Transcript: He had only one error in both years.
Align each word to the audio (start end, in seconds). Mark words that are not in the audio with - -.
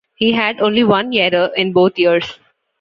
He 0.15 0.31
had 0.31 0.61
only 0.61 0.83
one 0.83 1.13
error 1.15 1.51
in 1.55 1.73
both 1.73 1.99
years. 1.99 2.39